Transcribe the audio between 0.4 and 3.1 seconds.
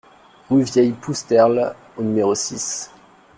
Rue Vieille Pousterle au numéro six